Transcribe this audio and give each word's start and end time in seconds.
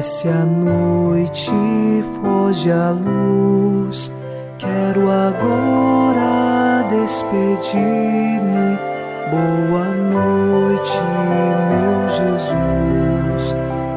Desce 0.00 0.28
a 0.28 0.46
noite, 0.46 1.50
foge 2.22 2.70
a 2.70 2.90
luz. 2.90 4.10
Quero 4.58 5.10
agora 5.10 6.88
despedir-me. 6.88 8.78
Boa 9.30 9.92
noite, 9.92 10.96
meu 11.68 12.08
Jesus. 12.16 13.54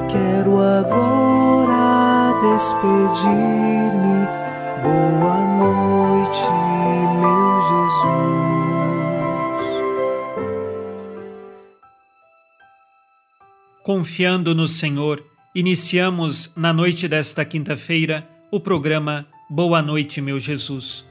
Quero 0.09 0.59
agora 0.59 2.33
despedir-me. 2.41 4.27
Boa 4.83 5.39
noite, 5.55 6.51
meu 7.21 7.61
Jesus. 7.71 8.51
Confiando 13.81 14.53
no 14.53 14.67
Senhor, 14.67 15.31
iniciamos 15.55 16.51
na 16.55 16.73
noite 16.73 17.07
desta 17.07 17.45
quinta-feira 17.45 18.27
o 18.49 18.59
programa 18.59 19.27
Boa 19.47 19.83
Noite, 19.83 20.19
meu 20.19 20.39
Jesus. 20.39 21.05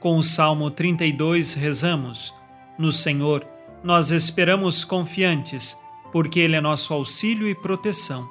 Com 0.00 0.18
o 0.18 0.22
Salmo 0.22 0.70
32 0.70 1.54
rezamos: 1.54 2.34
No 2.78 2.92
Senhor 2.92 3.46
nós 3.82 4.10
esperamos 4.10 4.84
confiantes, 4.84 5.78
porque 6.12 6.40
Ele 6.40 6.56
é 6.56 6.60
nosso 6.60 6.92
auxílio 6.92 7.48
e 7.48 7.54
proteção. 7.54 8.28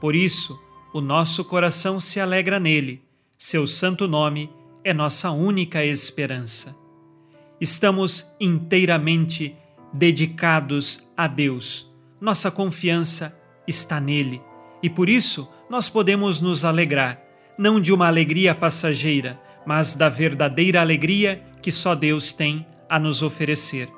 Por 0.00 0.14
isso, 0.14 0.60
o 0.92 1.00
nosso 1.00 1.44
coração 1.44 1.98
se 1.98 2.20
alegra 2.20 2.60
nele, 2.60 3.02
seu 3.36 3.66
santo 3.66 4.06
nome 4.06 4.50
é 4.84 4.94
nossa 4.94 5.30
única 5.30 5.84
esperança. 5.84 6.76
Estamos 7.60 8.32
inteiramente 8.40 9.56
dedicados 9.92 11.10
a 11.16 11.26
Deus. 11.26 11.90
Nossa 12.20 12.50
confiança 12.50 13.36
está 13.66 14.00
nele 14.00 14.40
e 14.82 14.88
por 14.88 15.08
isso 15.08 15.48
nós 15.68 15.88
podemos 15.88 16.40
nos 16.40 16.64
alegrar, 16.64 17.20
não 17.58 17.80
de 17.80 17.92
uma 17.92 18.06
alegria 18.06 18.54
passageira, 18.54 19.40
mas 19.66 19.94
da 19.94 20.08
verdadeira 20.08 20.80
alegria 20.80 21.42
que 21.60 21.70
só 21.70 21.94
Deus 21.94 22.32
tem 22.32 22.66
a 22.88 22.98
nos 22.98 23.22
oferecer. 23.22 23.88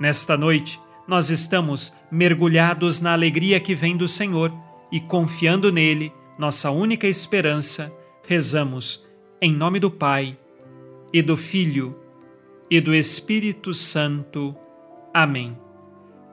Nesta 0.00 0.36
noite, 0.36 0.80
nós 1.06 1.30
estamos 1.30 1.92
mergulhados 2.10 3.00
na 3.00 3.12
alegria 3.12 3.60
que 3.60 3.74
vem 3.74 3.96
do 3.96 4.08
Senhor 4.08 4.52
e 4.90 5.00
confiando 5.00 5.70
nele, 5.70 6.12
nossa 6.38 6.70
única 6.70 7.06
esperança, 7.06 7.92
rezamos 8.26 9.06
em 9.40 9.52
nome 9.52 9.78
do 9.78 9.90
Pai 9.90 10.38
e 11.12 11.22
do 11.22 11.36
Filho 11.36 11.96
e 12.70 12.80
do 12.80 12.94
Espírito 12.94 13.74
Santo. 13.74 14.54
Amém. 15.12 15.56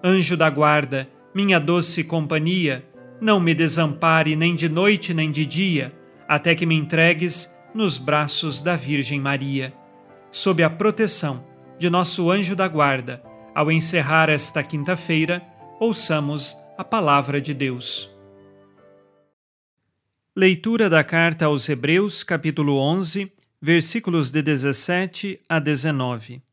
Anjo 0.03 0.37
da 0.37 0.49
guarda, 0.49 1.09
minha 1.33 1.59
doce 1.59 2.03
companhia, 2.03 2.85
não 3.19 3.39
me 3.39 3.53
desampare 3.53 4.35
nem 4.35 4.55
de 4.55 4.69
noite 4.69 5.13
nem 5.13 5.31
de 5.31 5.45
dia, 5.45 5.93
até 6.27 6.53
que 6.53 6.65
me 6.65 6.75
entregues 6.75 7.53
nos 7.73 7.97
braços 7.97 8.61
da 8.61 8.75
Virgem 8.75 9.19
Maria. 9.19 9.73
Sob 10.31 10.61
a 10.63 10.69
proteção 10.69 11.45
de 11.79 11.89
nosso 11.89 12.29
anjo 12.29 12.55
da 12.55 12.67
guarda, 12.67 13.23
ao 13.55 13.71
encerrar 13.71 14.29
esta 14.29 14.61
quinta-feira, 14.61 15.41
ouçamos 15.79 16.55
a 16.77 16.83
palavra 16.83 17.41
de 17.41 17.53
Deus. 17.53 18.11
Leitura 20.35 20.89
da 20.89 21.03
carta 21.03 21.45
aos 21.45 21.67
Hebreus, 21.67 22.23
capítulo 22.23 22.77
11, 22.77 23.31
versículos 23.59 24.29
de 24.29 24.43
17 24.43 25.39
a 25.49 25.57
19. 25.57 26.43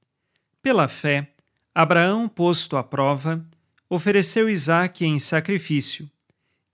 Pela 0.63 0.89
fé, 0.89 1.29
Abraão, 1.75 2.27
posto 2.27 2.79
à 2.79 2.83
prova, 2.83 3.45
ofereceu 3.91 4.49
Isaque 4.49 5.05
em 5.05 5.19
sacrifício. 5.19 6.09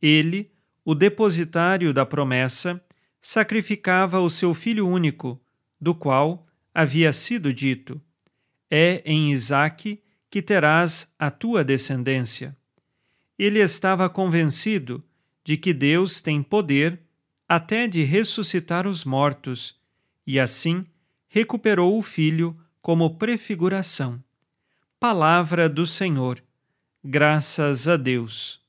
Ele, 0.01 0.51
o 0.85 0.95
depositário 0.95 1.93
da 1.93 2.07
promessa, 2.07 2.83
sacrificava 3.21 4.21
o 4.21 4.31
seu 4.31 4.55
filho 4.55 4.89
único, 4.89 5.41
do 5.81 5.95
qual 5.95 6.47
havia 6.75 7.13
sido 7.13 7.53
dito: 7.53 8.01
É 8.71 9.03
em 9.05 9.31
Isaque 9.31 10.03
que 10.31 10.41
terás 10.41 11.13
a 11.19 11.31
tua 11.31 11.65
descendência. 11.65 12.57
Ele 13.39 13.59
estava 13.59 14.09
convencido 14.09 15.03
de 15.45 15.57
que 15.57 15.73
Deus 15.73 16.21
tem 16.21 16.43
poder 16.43 17.01
até 17.49 17.89
de 17.89 18.05
ressuscitar 18.05 18.87
os 18.87 19.05
mortos, 19.05 19.77
e 20.27 20.39
assim 20.39 20.87
recuperou 21.29 21.99
o 21.99 22.03
filho 22.03 22.57
como 22.81 23.17
prefiguração. 23.17 24.23
Palavra 25.01 25.69
do 25.69 25.87
Senhor. 25.87 26.43
Graças 27.03 27.89
a 27.89 27.97
Deus. 27.97 28.60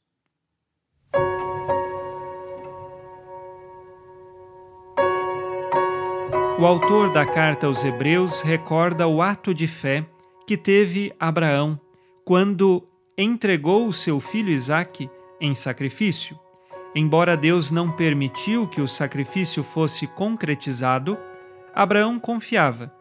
O 6.61 6.65
autor 6.67 7.11
da 7.11 7.25
carta 7.25 7.65
aos 7.65 7.83
Hebreus 7.83 8.41
recorda 8.41 9.07
o 9.07 9.19
ato 9.19 9.51
de 9.51 9.65
fé 9.65 10.05
que 10.45 10.55
teve 10.55 11.11
Abraão 11.19 11.81
quando 12.23 12.87
entregou 13.17 13.87
o 13.87 13.91
seu 13.91 14.19
filho 14.19 14.51
Isaque 14.51 15.09
em 15.39 15.55
sacrifício. 15.55 16.39
Embora 16.93 17.35
Deus 17.35 17.71
não 17.71 17.91
permitiu 17.91 18.67
que 18.67 18.79
o 18.79 18.87
sacrifício 18.87 19.63
fosse 19.63 20.05
concretizado, 20.05 21.17
Abraão 21.73 22.19
confiava 22.19 22.93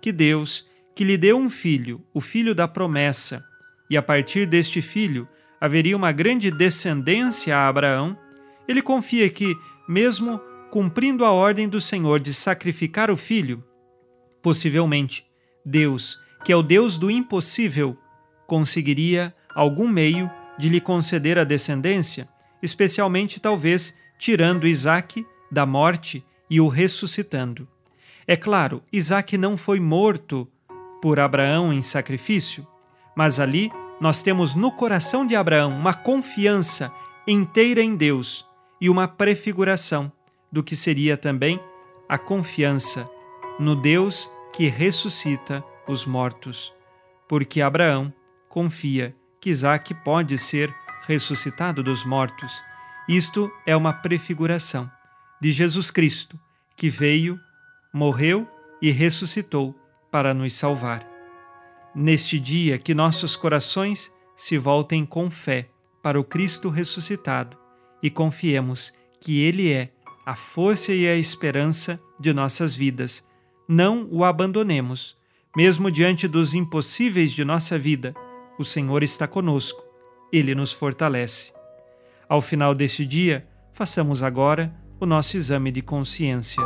que 0.00 0.12
Deus, 0.12 0.68
que 0.94 1.02
lhe 1.02 1.18
deu 1.18 1.38
um 1.38 1.50
filho, 1.50 2.00
o 2.14 2.20
filho 2.20 2.54
da 2.54 2.68
promessa, 2.68 3.44
e 3.90 3.96
a 3.96 4.02
partir 4.02 4.46
deste 4.46 4.80
filho 4.80 5.26
haveria 5.60 5.96
uma 5.96 6.12
grande 6.12 6.52
descendência 6.52 7.56
a 7.56 7.66
Abraão, 7.66 8.16
ele 8.68 8.80
confia 8.80 9.28
que, 9.28 9.56
mesmo 9.88 10.40
cumprindo 10.70 11.24
a 11.24 11.32
ordem 11.32 11.68
do 11.68 11.80
Senhor 11.80 12.20
de 12.20 12.32
sacrificar 12.32 13.10
o 13.10 13.16
filho, 13.16 13.64
possivelmente 14.42 15.26
Deus 15.64 16.18
que 16.44 16.52
é 16.52 16.56
o 16.56 16.62
Deus 16.62 16.98
do 16.98 17.10
impossível, 17.10 17.96
conseguiria 18.46 19.34
algum 19.54 19.88
meio 19.88 20.30
de 20.58 20.68
lhe 20.68 20.80
conceder 20.80 21.38
a 21.38 21.44
descendência, 21.44 22.28
especialmente 22.62 23.40
talvez 23.40 23.96
tirando 24.18 24.66
Isaac 24.66 25.26
da 25.50 25.66
morte 25.66 26.24
e 26.48 26.60
o 26.60 26.68
ressuscitando. 26.68 27.68
É 28.26 28.36
claro, 28.36 28.82
Isaac 28.92 29.36
não 29.38 29.56
foi 29.56 29.80
morto 29.80 30.48
por 31.00 31.18
Abraão 31.20 31.72
em 31.72 31.82
sacrifício, 31.82 32.66
mas 33.16 33.40
ali 33.40 33.70
nós 34.00 34.22
temos 34.22 34.54
no 34.54 34.70
coração 34.70 35.26
de 35.26 35.34
Abraão 35.34 35.70
uma 35.70 35.94
confiança 35.94 36.92
inteira 37.26 37.82
em 37.82 37.96
Deus 37.96 38.46
e 38.80 38.88
uma 38.88 39.08
prefiguração 39.08 40.10
do 40.50 40.62
que 40.62 40.74
seria 40.74 41.16
também 41.16 41.60
a 42.08 42.16
confiança 42.18 43.08
no 43.58 43.76
Deus 43.76 44.30
que 44.52 44.68
ressuscita 44.68 45.62
os 45.86 46.06
mortos, 46.06 46.72
porque 47.28 47.60
Abraão 47.60 48.12
confia 48.48 49.14
que 49.40 49.50
Isaac 49.50 49.94
pode 50.04 50.38
ser 50.38 50.74
ressuscitado 51.06 51.82
dos 51.82 52.04
mortos. 52.04 52.62
Isto 53.08 53.50
é 53.66 53.76
uma 53.76 53.92
prefiguração 53.92 54.90
de 55.40 55.52
Jesus 55.52 55.90
Cristo, 55.90 56.38
que 56.76 56.88
veio, 56.88 57.38
morreu 57.92 58.48
e 58.80 58.90
ressuscitou 58.90 59.74
para 60.10 60.34
nos 60.34 60.52
salvar. 60.54 61.06
Neste 61.94 62.38
dia, 62.38 62.78
que 62.78 62.94
nossos 62.94 63.36
corações 63.36 64.12
se 64.36 64.56
voltem 64.58 65.04
com 65.04 65.30
fé 65.30 65.68
para 66.02 66.20
o 66.20 66.24
Cristo 66.24 66.68
ressuscitado 66.68 67.56
e 68.02 68.10
confiemos 68.10 68.92
que 69.20 69.40
Ele 69.40 69.72
é 69.72 69.92
a 70.28 70.36
força 70.36 70.92
e 70.92 71.08
a 71.08 71.16
esperança 71.16 71.98
de 72.20 72.34
nossas 72.34 72.76
vidas. 72.76 73.26
Não 73.66 74.06
o 74.10 74.22
abandonemos 74.22 75.16
mesmo 75.56 75.90
diante 75.90 76.28
dos 76.28 76.52
impossíveis 76.52 77.32
de 77.32 77.46
nossa 77.46 77.78
vida, 77.78 78.14
o 78.58 78.62
Senhor 78.62 79.02
está 79.02 79.26
conosco, 79.26 79.82
ele 80.30 80.54
nos 80.54 80.70
fortalece. 80.70 81.54
Ao 82.28 82.42
final 82.42 82.74
deste 82.74 83.06
dia, 83.06 83.48
façamos 83.72 84.22
agora 84.22 84.70
o 85.00 85.06
nosso 85.06 85.34
exame 85.34 85.72
de 85.72 85.80
consciência. 85.80 86.62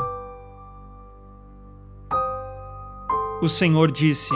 O 3.40 3.48
Senhor 3.48 3.92
disse: 3.92 4.34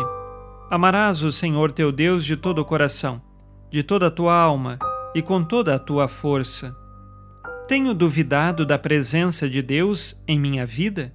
Amarás 0.71 1.25
o 1.25 1.33
Senhor 1.33 1.73
teu 1.73 1.91
Deus 1.91 2.25
de 2.25 2.37
todo 2.37 2.61
o 2.61 2.65
coração, 2.65 3.21
de 3.73 3.83
toda 3.83 4.07
a 4.07 4.11
tua 4.11 4.41
alma 4.41 4.79
e 5.17 5.21
com 5.21 5.43
toda 5.43 5.75
a 5.75 5.81
tua 5.81 6.07
força. 6.07 6.86
Tenho 7.69 7.93
duvidado 7.93 8.65
da 8.65 8.79
presença 8.79 9.49
de 9.49 9.61
Deus 9.61 10.23
em 10.29 10.39
minha 10.39 10.65
vida? 10.65 11.13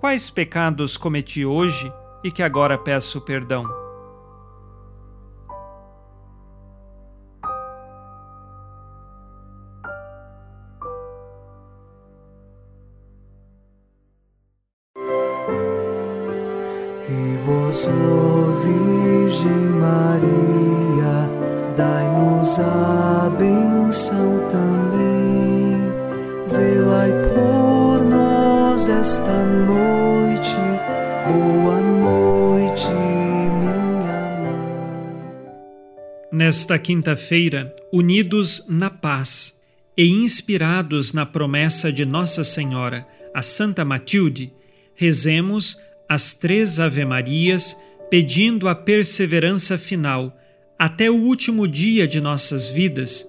Quais 0.00 0.30
pecados 0.30 0.96
cometi 0.96 1.44
hoje 1.44 1.92
e 2.24 2.30
que 2.30 2.42
agora 2.42 2.78
peço 2.78 3.20
perdão? 3.20 3.64
E 17.06 17.36
vós, 17.44 17.86
Virgem 18.64 19.52
Maria, 19.78 21.28
dai-nos 21.76 22.58
a 22.58 23.28
canção 23.90 24.48
também. 24.48 25.80
Velai 26.48 27.10
por 27.34 28.04
nós 28.04 28.88
esta 28.88 29.44
noite, 29.66 30.54
boa 31.26 31.80
noite, 31.80 32.86
minha 32.86 34.30
mãe. 34.42 35.18
Nesta 36.30 36.78
quinta-feira, 36.78 37.74
unidos 37.92 38.64
na 38.68 38.90
paz 38.90 39.60
e 39.96 40.06
inspirados 40.06 41.12
na 41.12 41.26
promessa 41.26 41.92
de 41.92 42.04
Nossa 42.04 42.44
Senhora, 42.44 43.04
a 43.34 43.42
Santa 43.42 43.84
Matilde, 43.84 44.52
rezemos 44.94 45.76
as 46.08 46.36
três 46.36 46.78
Ave-Marias 46.78 47.76
pedindo 48.08 48.68
a 48.68 48.74
perseverança 48.76 49.76
final 49.76 50.36
até 50.78 51.10
o 51.10 51.16
último 51.16 51.66
dia 51.66 52.06
de 52.06 52.20
nossas 52.20 52.68
vidas 52.68 53.28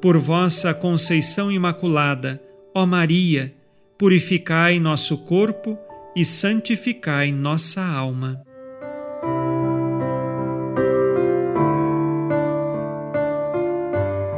Por 0.00 0.18
vossa 0.18 0.74
conceição 0.74 1.50
imaculada, 1.50 2.40
ó 2.74 2.84
Maria, 2.84 3.54
purificai 3.96 4.78
nosso 4.78 5.18
corpo 5.18 5.78
e 6.14 6.24
santificai 6.24 7.32
nossa 7.32 7.82
alma. 7.82 8.42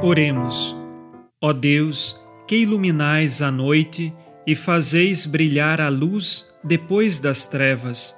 Oremos. 0.00 0.76
Ó 1.42 1.52
Deus, 1.52 2.20
que 2.46 2.56
iluminais 2.56 3.42
a 3.42 3.50
noite 3.50 4.14
e 4.46 4.54
fazeis 4.54 5.26
brilhar 5.26 5.80
a 5.80 5.88
luz 5.88 6.48
depois 6.62 7.18
das 7.18 7.48
trevas, 7.48 8.16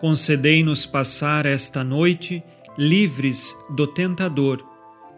concedei-nos 0.00 0.86
passar 0.86 1.44
esta 1.44 1.84
noite 1.84 2.42
livres 2.78 3.54
do 3.76 3.86
tentador 3.86 4.77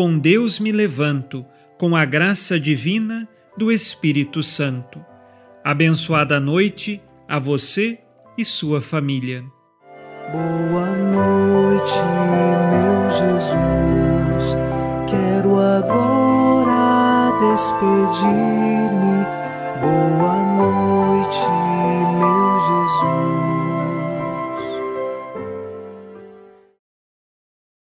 com 0.00 0.18
Deus 0.18 0.58
me 0.58 0.72
levanto, 0.72 1.44
com 1.76 1.94
a 1.94 2.06
graça 2.06 2.58
divina 2.58 3.28
do 3.54 3.70
Espírito 3.70 4.42
Santo. 4.42 4.98
Abençoada 5.62 6.40
noite 6.40 7.02
a 7.28 7.38
você 7.38 7.98
e 8.38 8.42
sua 8.42 8.80
família. 8.80 9.44
Boa 10.32 10.96
noite, 10.96 11.92
meu 12.70 13.10
Jesus. 13.10 14.56
Quero 15.06 15.58
agora 15.58 17.38
noite 17.38 18.49